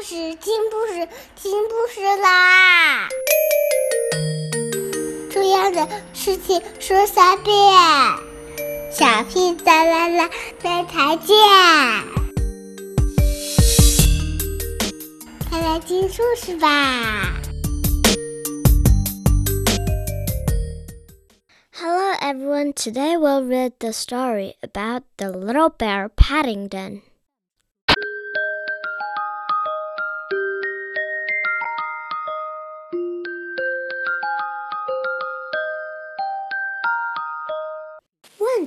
[0.00, 3.06] 故事，听故事，听故事啦！
[5.30, 7.54] 重要的事情说三遍，
[8.90, 10.30] 小屁哒啦啦，
[10.62, 11.36] 明天见！
[15.50, 17.34] 快来听故事吧
[21.74, 27.02] ！Hello everyone, today we'll read the story about the little bear Paddington.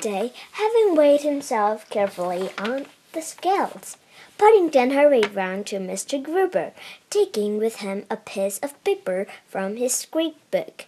[0.03, 3.97] Day, having weighed himself carefully on the scales,
[4.37, 6.21] Paddington hurried round to Mr.
[6.21, 6.73] Gruber,
[7.09, 10.85] taking with him a piece of paper from his scrapbook,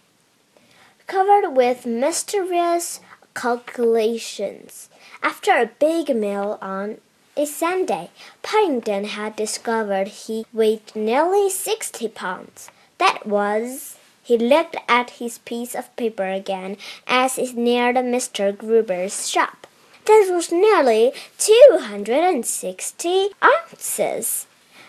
[1.06, 3.00] covered with mysterious
[3.34, 4.90] calculations.
[5.22, 6.98] After a big meal on
[7.36, 8.10] a Sunday,
[8.42, 12.70] Paddington had discovered he weighed nearly sixty pounds.
[12.98, 13.95] That was
[14.26, 18.56] he looked at his piece of paper again as he neared Mr.
[18.56, 19.68] Gruber's shop.
[20.06, 24.48] That was nearly two hundred and sixty ounces,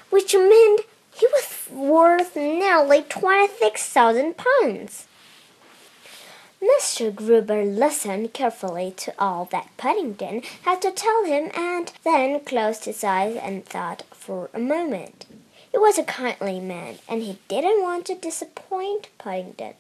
[0.10, 0.82] which meant
[1.14, 5.06] he was worth nearly twenty-six thousand pounds.
[6.60, 7.14] Mr.
[7.14, 13.04] Gruber listened carefully to all that Paddington had to tell him and then closed his
[13.04, 15.28] eyes and thought for a moment.
[15.72, 19.74] He was a kindly man, and he didn't want to disappoint Paddington.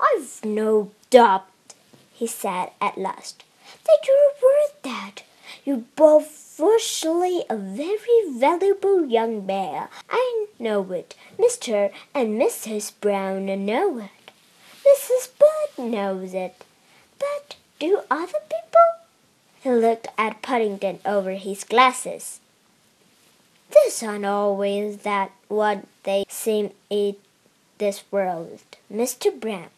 [0.00, 1.46] I've no doubt,
[2.12, 3.44] he said at last,
[3.86, 5.22] that you're worth that.
[5.64, 9.88] You're both virtually a very valuable young bear.
[10.10, 11.14] I know it.
[11.38, 11.90] Mr.
[12.14, 12.92] and Mrs.
[13.00, 14.30] Brown know it.
[14.86, 15.28] Mrs.
[15.38, 16.64] Bird knows it.
[17.18, 18.88] But do other people?
[19.60, 22.40] He looked at Paddington over his glasses.
[23.84, 27.16] This aren't always that what they seem in
[27.78, 28.60] this world,
[28.92, 29.38] Mr.
[29.38, 29.70] Brown,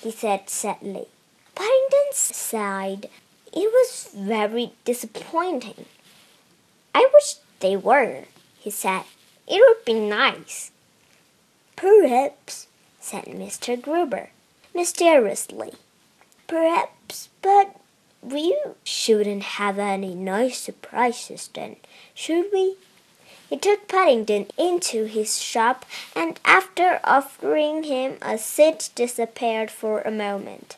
[0.00, 1.06] he said sadly.
[1.54, 3.08] Paddington sighed.
[3.52, 5.84] It was very disappointing.
[6.94, 8.24] I wish they were,
[8.58, 9.04] he said.
[9.46, 10.72] It would be nice.
[11.76, 12.66] Perhaps,
[12.98, 13.80] said Mr.
[13.80, 14.30] Gruber,
[14.74, 15.72] mysteriously.
[16.46, 17.76] Perhaps, but
[18.22, 21.76] we shouldn't have any nice surprises then,
[22.14, 22.76] should we?
[23.54, 30.10] He took Paddington into his shop and after offering him a seat disappeared for a
[30.10, 30.76] moment.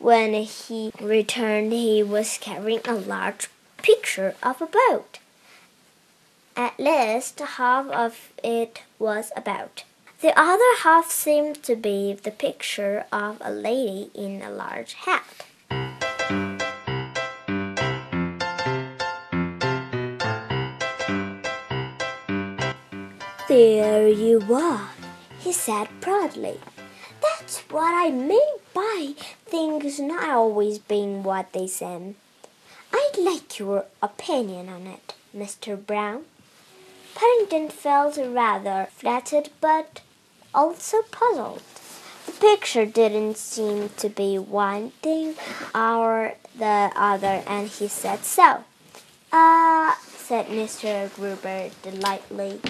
[0.00, 5.20] When he returned he was carrying a large picture of a boat.
[6.56, 9.84] At least half of it was a boat.
[10.20, 15.45] The other half seemed to be the picture of a lady in a large hat.
[23.48, 24.90] There you are,
[25.38, 26.58] he said proudly.
[27.22, 29.14] That's what I mean by
[29.44, 32.16] things not always being what they seem.
[32.92, 35.76] I'd like your opinion on it, Mr.
[35.78, 36.24] Brown.
[37.14, 40.00] Paddington felt rather flattered but
[40.52, 41.62] also puzzled.
[42.26, 45.36] The picture didn't seem to be one thing
[45.72, 48.64] or the other, and he said so.
[49.32, 51.14] Ah, uh, said Mr.
[51.14, 52.60] Gruber delightedly.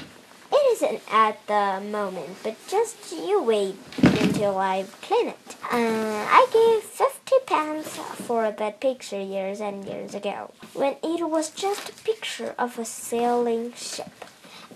[0.77, 5.57] Isn't at the moment, but just you wait until I clean it.
[5.73, 11.49] Uh, I gave fifty pounds for that picture years and years ago, when it was
[11.49, 14.27] just a picture of a sailing ship.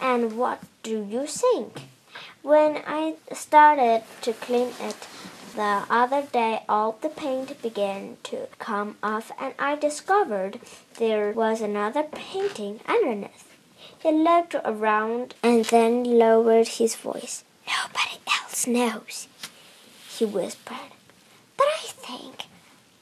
[0.00, 1.82] And what do you think?
[2.40, 4.96] When I started to clean it
[5.54, 10.60] the other day, all the paint began to come off, and I discovered
[10.96, 13.49] there was another painting underneath.
[14.02, 17.44] He looked around and then lowered his voice.
[17.66, 19.28] Nobody else knows,
[20.08, 20.92] he whispered.
[21.58, 22.44] But I think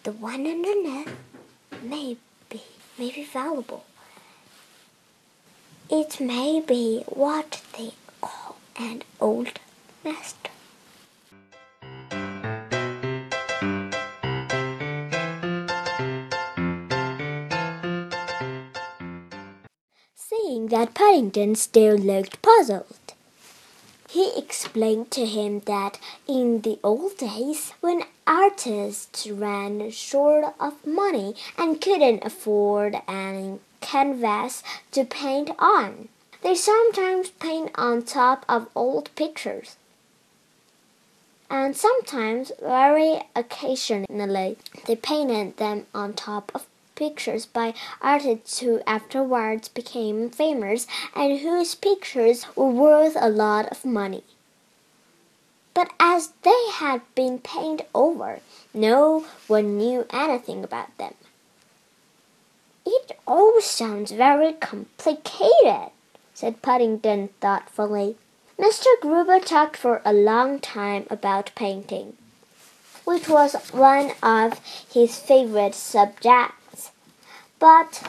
[0.02, 1.14] the one underneath
[1.82, 2.16] may
[2.50, 2.62] be,
[2.98, 3.84] may be valuable.
[5.88, 9.60] It may be what they call an old
[10.04, 10.47] master.
[20.68, 23.14] That Paddington still looked puzzled.
[24.08, 31.34] He explained to him that in the old days, when artists ran short of money
[31.58, 34.62] and couldn't afford any canvas
[34.92, 36.08] to paint on,
[36.42, 39.76] they sometimes paint on top of old pictures.
[41.50, 44.56] And sometimes, very occasionally,
[44.86, 46.66] they painted them on top of
[46.98, 47.72] pictures by
[48.02, 54.24] artists who afterwards became famous and whose pictures were worth a lot of money.
[55.74, 58.40] But as they had been painted over,
[58.74, 61.14] no one knew anything about them.
[62.84, 65.92] It all sounds very complicated,
[66.34, 68.16] said Paddington thoughtfully.
[68.58, 68.86] Mr.
[69.00, 72.16] Gruber talked for a long time about painting,
[73.04, 74.60] which was one of
[74.92, 76.67] his favorite subjects.
[77.58, 78.02] But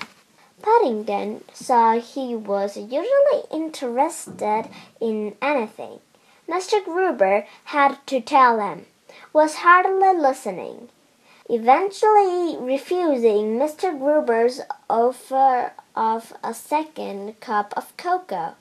[0.62, 4.70] Paddington saw he was usually interested
[5.00, 6.00] in anything
[6.48, 6.84] Mr.
[6.84, 8.86] Gruber had to tell him,
[9.34, 10.90] was hardly listening
[11.50, 13.98] eventually refusing Mr.
[13.98, 18.54] Gruber's offer of a second cup of cocoa.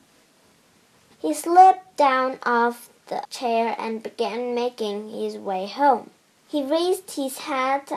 [1.20, 6.11] He slipped down off the chair and began making his way home.
[6.49, 7.93] He raised his hat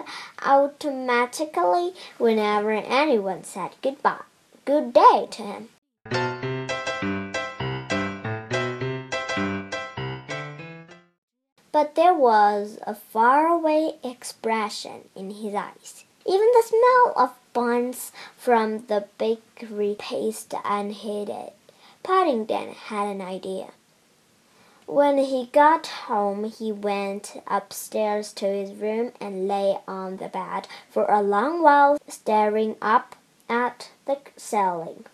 [0.45, 4.25] automatically whenever anyone said goodbye,
[4.65, 5.69] good day to him.
[11.71, 16.03] but there was a faraway expression in his eyes.
[16.27, 21.51] Even the smell of buns from the bakery paste unheeded.
[22.03, 23.69] Paddington had an idea.
[24.91, 30.67] When he got home, he went upstairs to his room and lay on the bed
[30.89, 33.15] for a long while, staring up
[33.47, 35.05] at the ceiling.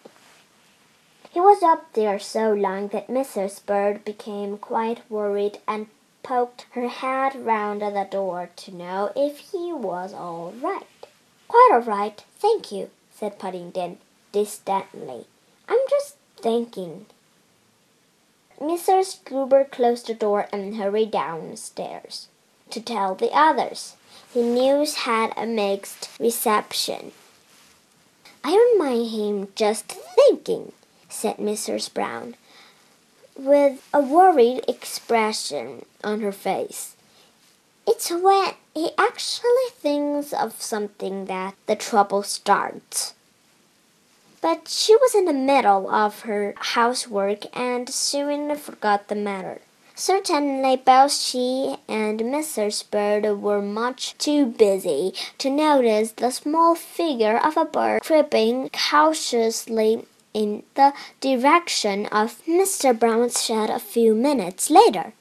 [1.29, 3.63] He was up there so long that Mrs.
[3.63, 5.89] Bird became quite worried and
[6.23, 10.87] poked her head round the door to know if he was all right.
[11.47, 13.99] Quite all right, thank you, said Paddington
[14.31, 15.27] distantly.
[15.69, 17.05] I'm just thinking.
[18.59, 19.23] Mrs.
[19.23, 22.27] Gruber closed the door and hurried downstairs
[22.71, 23.95] to tell the others.
[24.33, 27.11] The news had a mixed reception.
[28.43, 30.71] I don't mind him just thinking,
[31.09, 31.93] said Mrs.
[31.93, 32.35] Brown
[33.37, 36.95] with a worried expression on her face.
[37.87, 43.13] It's when he actually thinks of something that the trouble starts.
[44.41, 49.61] But she was in the middle of her housework and soon forgot the matter.
[49.95, 52.89] Certainly, both she and Mrs.
[52.91, 60.05] Bird were much too busy to notice the small figure of a bird creeping cautiously
[60.35, 62.97] in the direction of Mr.
[62.97, 65.13] Brown's shed a few minutes later.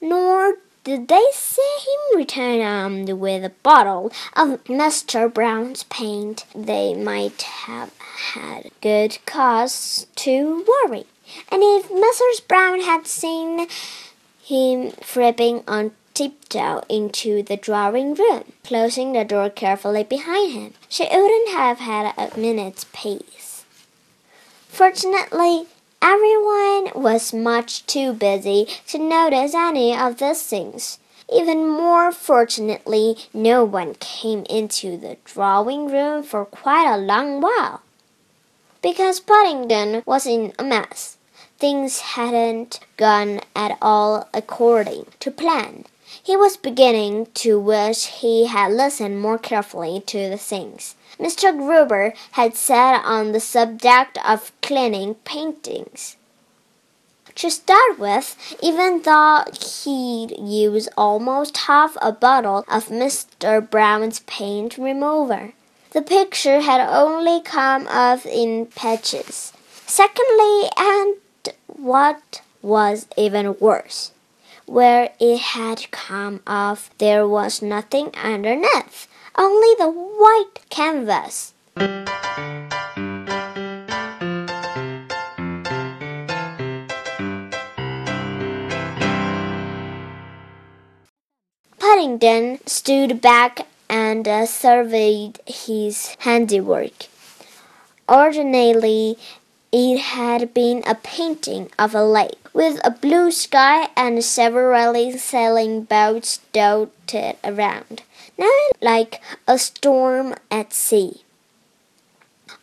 [0.00, 5.32] Nor did they see him return armed with a bottle of Mr.
[5.32, 6.46] Brown's paint.
[6.54, 11.04] They might have had good cause to worry.
[11.50, 12.46] And if Mrs.
[12.48, 13.68] Brown had seen
[14.42, 21.04] him creeping on tiptoe into the drawing room, closing the door carefully behind him, she
[21.04, 23.64] wouldn't have had a minute's peace.
[24.68, 25.66] Fortunately,
[26.02, 30.98] everyone was much too busy to notice any of these things.
[31.32, 37.82] Even more fortunately, no one came into the drawing room for quite a long while.
[38.82, 41.18] Because Paddington was in a mess.
[41.58, 45.84] Things hadn't gone at all according to plan.
[46.22, 51.56] He was beginning to wish he had listened more carefully to the things Mr.
[51.56, 56.16] Gruber had said on the subject of cleaning paintings.
[57.34, 63.68] To start with, even though he'd used almost half a bottle of Mr.
[63.68, 65.52] Brown's paint remover,
[65.92, 69.52] the picture had only come off in patches.
[69.86, 71.16] Secondly, and
[71.66, 74.12] what was even worse,
[74.70, 81.52] where it had come off, there was nothing underneath, only the white canvas.
[91.80, 97.08] Paddington stood back and uh, surveyed his handiwork.
[98.08, 99.18] Ordinarily,
[99.72, 105.84] it had been a painting of a lake with a blue sky and several sailing
[105.84, 108.02] boats dotted around,
[108.36, 108.50] now
[108.80, 111.22] like a storm at sea.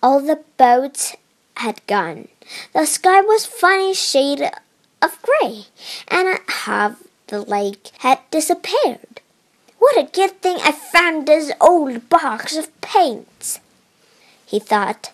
[0.04, 1.16] All the boats
[1.56, 2.28] had gone.
[2.74, 4.52] The sky was funny shade
[5.02, 5.66] of gray,
[6.10, 9.22] and half the lake had disappeared.
[9.80, 13.60] What a good thing I found this old box of paints,
[14.46, 15.12] he thought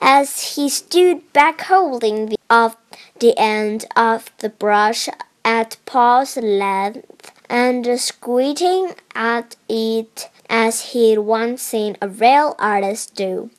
[0.00, 2.76] as he stood back holding the, off
[3.18, 5.08] the end of the brush
[5.44, 13.50] at paw's length and squinting at it as he'd once seen a real artist do.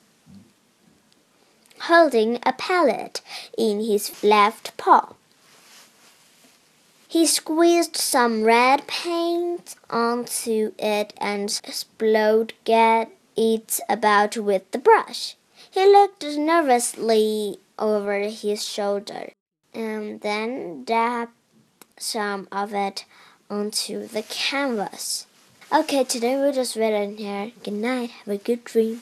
[1.82, 3.20] Holding a palette
[3.56, 5.14] in his left paw.
[7.08, 12.54] He squeezed some red paint onto it and exploded
[13.36, 15.36] it about with the brush.
[15.72, 19.32] He looked nervously over his shoulder
[19.72, 21.32] and then dabbed
[21.98, 23.06] some of it
[23.48, 25.26] onto the canvas.
[25.72, 27.52] Okay, today we'll just read it here.
[27.64, 28.10] Good night.
[28.10, 29.00] Have a good dream.